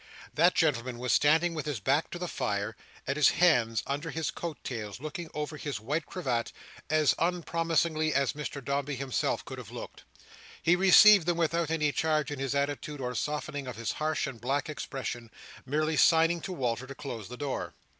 That 0.33 0.55
gentleman 0.55 0.97
was 0.97 1.13
standing 1.13 1.53
with 1.53 1.67
his 1.67 1.79
back 1.79 2.09
to 2.09 2.17
the 2.17 2.27
fire, 2.27 2.75
and 3.05 3.15
his 3.17 3.29
hands 3.29 3.83
under 3.85 4.09
his 4.09 4.31
coat 4.31 4.57
tails, 4.63 4.99
looking 4.99 5.29
over 5.35 5.57
his 5.57 5.79
white 5.79 6.07
cravat, 6.07 6.51
as 6.89 7.13
unpromisingly 7.19 8.11
as 8.11 8.33
Mr 8.33 8.65
Dombey 8.65 8.95
himself 8.95 9.45
could 9.45 9.59
have 9.59 9.69
looked. 9.69 10.03
He 10.59 10.75
received 10.75 11.27
them 11.27 11.37
without 11.37 11.69
any 11.69 11.91
change 11.91 12.31
in 12.31 12.39
his 12.39 12.55
attitude 12.55 12.99
or 12.99 13.13
softening 13.13 13.67
of 13.67 13.75
his 13.75 13.91
harsh 13.91 14.25
and 14.25 14.41
black 14.41 14.69
expression: 14.69 15.29
merely 15.67 15.97
signing 15.97 16.41
to 16.41 16.51
Walter 16.51 16.87
to 16.87 16.95
close 16.95 17.27
the 17.29 17.37
door. 17.37 17.75